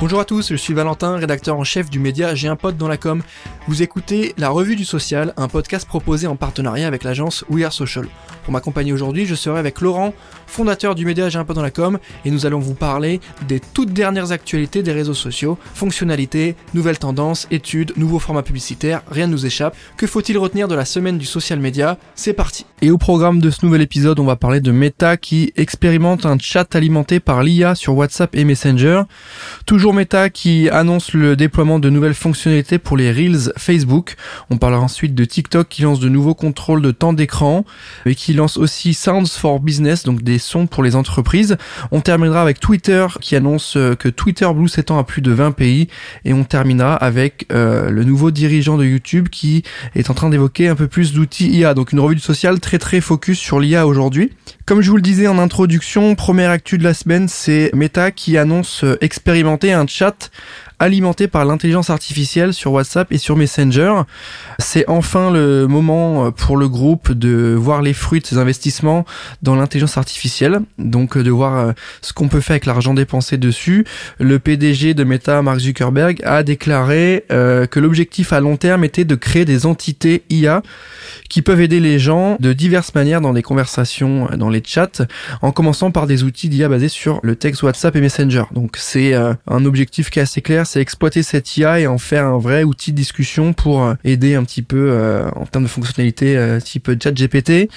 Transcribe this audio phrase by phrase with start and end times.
[0.00, 2.88] Bonjour à tous, je suis Valentin, rédacteur en chef du média J'ai un pote dans
[2.88, 3.22] la com.
[3.68, 7.72] Vous écoutez La Revue du Social, un podcast proposé en partenariat avec l'agence We Are
[7.72, 8.06] Social.
[8.44, 10.14] Pour m'accompagner aujourd'hui, je serai avec Laurent,
[10.46, 14.32] fondateur du média J'ai dans la com, et nous allons vous parler des toutes dernières
[14.32, 19.76] actualités des réseaux sociaux, fonctionnalités, nouvelles tendances, études, nouveaux formats publicitaires, rien ne nous échappe.
[19.96, 21.98] Que faut-il retenir de la semaine du social media?
[22.14, 25.52] C'est parti Et au programme de ce nouvel épisode, on va parler de Meta qui
[25.56, 29.02] expérimente un chat alimenté par l'IA sur WhatsApp et Messenger.
[29.66, 34.16] Toujours Meta qui annonce le déploiement de nouvelles fonctionnalités pour les Reels Facebook.
[34.50, 37.64] On parlera ensuite de TikTok qui lance de nouveaux contrôles de temps d'écran
[38.06, 41.56] et qui lance aussi Sounds for Business, donc des sons pour les entreprises.
[41.90, 45.52] On terminera avec Twitter qui annonce euh, que Twitter Blue s'étend à plus de 20
[45.52, 45.88] pays
[46.24, 49.62] et on terminera avec euh, le nouveau dirigeant de YouTube qui
[49.94, 51.74] est en train d'évoquer un peu plus d'outils IA.
[51.74, 54.32] Donc une revue du social très très focus sur l'IA aujourd'hui.
[54.66, 58.38] Comme je vous le disais en introduction, première actu de la semaine, c'est Meta qui
[58.38, 60.30] annonce euh, expérimenter un chat
[60.78, 63.92] alimenté par l'intelligence artificielle sur WhatsApp et sur Messenger.
[64.58, 69.04] C'est enfin le moment pour le groupe de voir les fruits de ses investissements
[69.42, 73.38] dans l'intelligence artificielle, donc euh, de voir euh, ce qu'on peut faire avec l'argent dépensé
[73.38, 73.84] dessus.
[74.18, 79.14] Le PDG de Meta, Mark Zuckerberg, a déclaré que l'objectif à long terme était de
[79.14, 80.62] créer des entités IA
[81.28, 85.02] qui peuvent aider les gens de diverses manières dans des conversations, dans les chats,
[85.42, 88.44] en commençant par des outils d'IA basés sur le texte WhatsApp et Messenger.
[88.52, 92.26] Donc c'est un objectif qui est assez clair, c'est exploiter cette IA et en faire
[92.26, 95.68] un vrai outil de discussion pour euh, aider un petit peu euh, en termes de
[95.68, 97.70] fonctionnalités euh, type chat GPT.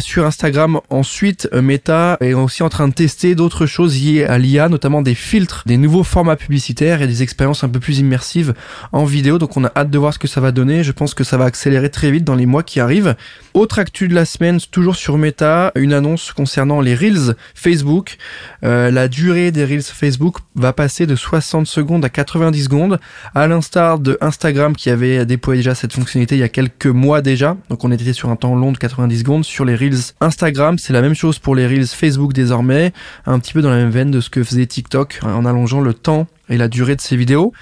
[0.00, 4.68] Sur Instagram, ensuite, Meta est aussi en train de tester d'autres choses liées à l'IA,
[4.68, 8.54] notamment des filtres, des nouveaux formats publicitaires et des expériences un peu plus immersives
[8.92, 9.38] en vidéo.
[9.38, 10.82] Donc on a hâte de voir ce que ça va donner.
[10.82, 13.16] Je pense que ça va accélérer très vite dans les mois qui arrivent.
[13.52, 18.16] Autre actu de la semaine, toujours sur Meta, une annonce concernant les Reels Facebook.
[18.62, 22.98] la durée des Reels Facebook va passer de 60 secondes à 90 secondes,
[23.34, 27.20] à l'instar de Instagram qui avait déployé déjà cette fonctionnalité il y a quelques mois
[27.20, 27.56] déjà.
[27.68, 29.44] Donc on était sur un temps long de 90 secondes.
[29.44, 32.92] Sur les Reels Instagram, c'est la même chose pour les Reels Facebook désormais,
[33.26, 35.92] un petit peu dans la même veine de ce que faisait TikTok en allongeant le
[35.92, 37.52] temps et la durée de ses vidéos.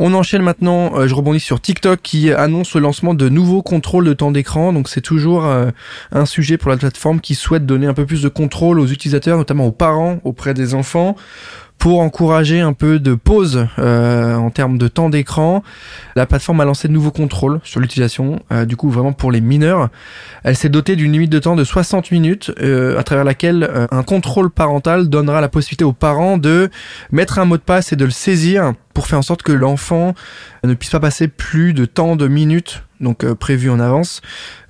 [0.00, 4.04] On enchaîne maintenant, euh, je rebondis sur TikTok qui annonce le lancement de nouveaux contrôles
[4.04, 4.72] de temps d'écran.
[4.72, 5.70] Donc c'est toujours euh,
[6.12, 9.36] un sujet pour la plateforme qui souhaite donner un peu plus de contrôle aux utilisateurs,
[9.36, 11.16] notamment aux parents, auprès des enfants
[11.78, 15.62] pour encourager un peu de pause euh, en termes de temps d'écran.
[16.16, 19.40] La plateforme a lancé de nouveaux contrôles sur l'utilisation, euh, du coup vraiment pour les
[19.40, 19.88] mineurs.
[20.42, 24.02] Elle s'est dotée d'une limite de temps de 60 minutes, euh, à travers laquelle un
[24.02, 26.70] contrôle parental donnera la possibilité aux parents de
[27.12, 30.14] mettre un mot de passe et de le saisir pour faire en sorte que l'enfant
[30.64, 34.20] ne puisse pas passer plus de temps de minutes donc euh, prévu en avance,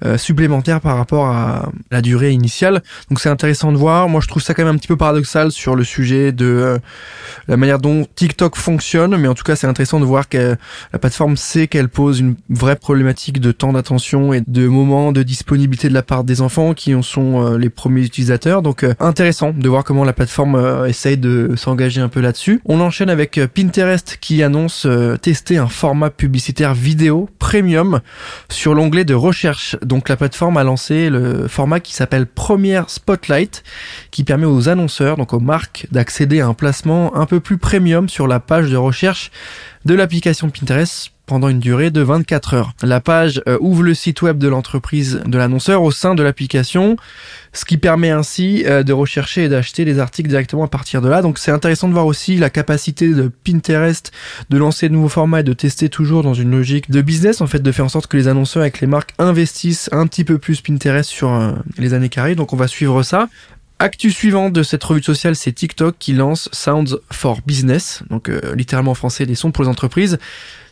[0.04, 2.82] euh, supplémentaire par rapport à la durée initiale.
[3.08, 4.08] Donc c'est intéressant de voir.
[4.08, 6.78] Moi je trouve ça quand même un petit peu paradoxal sur le sujet de euh,
[7.48, 10.56] la manière dont TikTok fonctionne, mais en tout cas c'est intéressant de voir que
[10.92, 15.22] la plateforme sait qu'elle pose une vraie problématique de temps d'attention et de moments de
[15.22, 18.62] disponibilité de la part des enfants qui en sont les premiers utilisateurs.
[18.62, 22.60] Donc intéressant de voir comment la plateforme essaye de s'engager un peu là-dessus.
[22.64, 24.86] On enchaîne avec Pinterest qui annonce
[25.22, 28.00] tester un format publicitaire vidéo premium
[28.48, 29.76] sur l'onglet de recherche.
[29.82, 33.62] Donc la plateforme a lancé le format qui s'appelle Première Spotlight,
[34.10, 38.08] qui permet aux annonceurs, donc aux marques, d'accéder à un placement un peu plus premium
[38.08, 39.30] sur la page de recherche
[39.84, 42.72] de l'application Pinterest pendant une durée de 24 heures.
[42.82, 46.96] La page euh, ouvre le site web de l'entreprise de l'annonceur au sein de l'application,
[47.52, 51.08] ce qui permet ainsi euh, de rechercher et d'acheter les articles directement à partir de
[51.08, 51.22] là.
[51.22, 54.10] Donc c'est intéressant de voir aussi la capacité de Pinterest
[54.50, 57.46] de lancer de nouveaux formats et de tester toujours dans une logique de business, en
[57.46, 60.38] fait de faire en sorte que les annonceurs avec les marques investissent un petit peu
[60.38, 62.36] plus Pinterest sur euh, les années arrivent.
[62.36, 63.28] Donc on va suivre ça.
[63.80, 68.40] Actu suivante de cette revue sociale, c'est TikTok qui lance Sounds for Business, donc euh,
[68.56, 70.18] littéralement en français des sons pour les entreprises.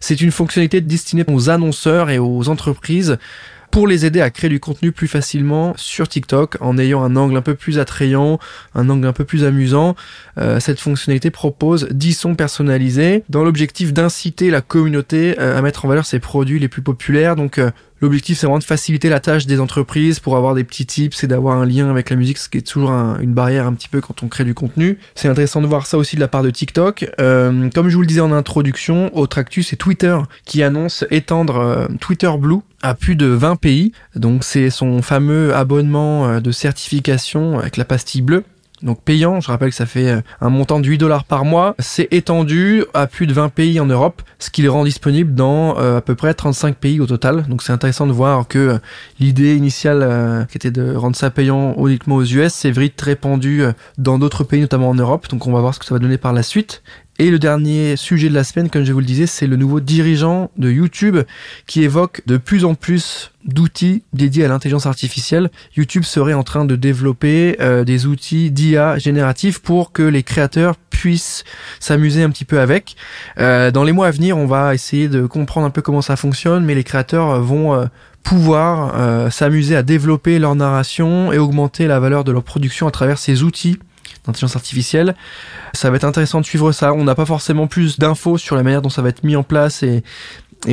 [0.01, 3.17] C'est une fonctionnalité destinée aux annonceurs et aux entreprises
[3.71, 7.37] pour les aider à créer du contenu plus facilement sur TikTok en ayant un angle
[7.37, 8.41] un peu plus attrayant,
[8.75, 9.95] un angle un peu plus amusant.
[10.39, 15.85] Euh, cette fonctionnalité propose 10 sons personnalisés dans l'objectif d'inciter la communauté euh, à mettre
[15.85, 17.37] en valeur ses produits les plus populaires.
[17.37, 17.61] Donc
[18.01, 21.27] L'objectif, c'est vraiment de faciliter la tâche des entreprises pour avoir des petits tips et
[21.27, 24.01] d'avoir un lien avec la musique, ce qui est toujours une barrière un petit peu
[24.01, 24.99] quand on crée du contenu.
[25.15, 27.11] C'est intéressant de voir ça aussi de la part de TikTok.
[27.21, 31.57] Euh, comme je vous le disais en introduction, autre actu, c'est Twitter qui annonce étendre
[31.57, 33.93] euh, Twitter Blue à plus de 20 pays.
[34.15, 38.45] Donc c'est son fameux abonnement euh, de certification avec la pastille bleue
[38.83, 41.75] donc payant, je rappelle que ça fait euh, un montant de 8 dollars par mois,
[41.79, 45.79] c'est étendu à plus de 20 pays en Europe, ce qui les rend disponibles dans
[45.79, 47.45] euh, à peu près 35 pays au total.
[47.49, 48.79] Donc c'est intéressant de voir que euh,
[49.19, 53.65] l'idée initiale qui était de rendre ça payant uniquement aux US s'est vite répandue
[53.99, 55.29] dans d'autres pays, notamment en Europe.
[55.31, 56.83] Donc on va voir ce que ça va donner par la suite.
[57.19, 59.81] Et le dernier sujet de la semaine, comme je vous le disais, c'est le nouveau
[59.81, 61.17] dirigeant de YouTube
[61.67, 65.51] qui évoque de plus en plus d'outils dédiés à l'intelligence artificielle.
[65.77, 70.77] YouTube serait en train de développer euh, des outils d'IA génératifs pour que les créateurs
[70.91, 71.45] puissent
[71.81, 72.97] s'amuser un petit peu avec.
[73.39, 76.17] Euh, dans les mois à venir, on va essayer de comprendre un peu comment ça
[76.17, 77.87] fonctionne, mais les créateurs vont euh,
[78.23, 83.19] pouvoir s'amuser à développer leur narration et augmenter la valeur de leur production à travers
[83.19, 83.79] ces outils
[84.27, 85.15] d'intelligence artificielle.
[85.75, 86.93] Ça va être intéressant de suivre ça.
[86.93, 89.43] On n'a pas forcément plus d'infos sur la manière dont ça va être mis en
[89.43, 90.03] place et,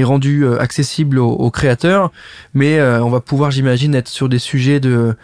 [0.01, 2.11] rendu euh, accessible aux, créateurs,
[2.53, 5.15] mais euh, on va pouvoir, j'imagine, être sur des sujets de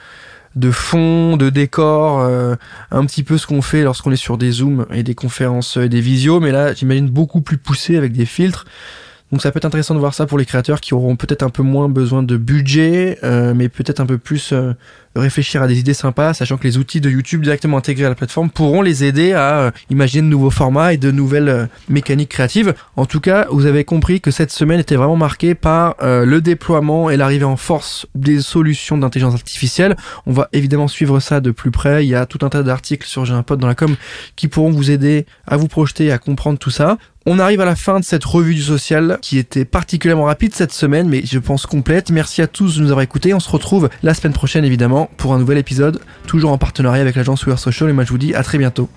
[0.55, 2.55] de fond, de décor, euh,
[2.91, 5.89] un petit peu ce qu'on fait lorsqu'on est sur des zooms et des conférences et
[5.89, 8.65] des visios, mais là, j'imagine beaucoup plus poussé avec des filtres.
[9.31, 11.49] Donc ça peut être intéressant de voir ça pour les créateurs qui auront peut-être un
[11.49, 14.53] peu moins besoin de budget, mais peut-être un peu plus
[15.15, 18.15] réfléchir à des idées sympas, sachant que les outils de YouTube directement intégrés à la
[18.15, 22.29] plateforme pourront les aider à euh, imaginer de nouveaux formats et de nouvelles euh, mécaniques
[22.29, 22.73] créatives.
[22.95, 26.41] En tout cas, vous avez compris que cette semaine était vraiment marquée par euh, le
[26.41, 29.95] déploiement et l'arrivée en force des solutions d'intelligence artificielle.
[30.25, 32.05] On va évidemment suivre ça de plus près.
[32.05, 33.95] Il y a tout un tas d'articles sur J'ai un pote dans la com
[34.35, 36.97] qui pourront vous aider à vous projeter et à comprendre tout ça.
[37.25, 40.71] On arrive à la fin de cette revue du social qui était particulièrement rapide cette
[40.71, 42.11] semaine, mais je pense complète.
[42.11, 43.33] Merci à tous de nous avoir écoutés.
[43.33, 47.15] On se retrouve la semaine prochaine évidemment pour un nouvel épisode, toujours en partenariat avec
[47.15, 47.89] l'agence We Social.
[47.89, 48.89] Et moi je vous dis à très bientôt.